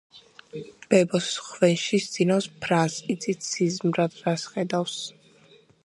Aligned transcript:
ბებოს 0.93 1.27
ხვენში 1.49 1.99
სძინავს 2.05 2.47
ფრანს, 2.65 2.97
იცით 3.17 3.47
სიზმრად 3.51 4.19
რასვხედავს? 4.27 4.99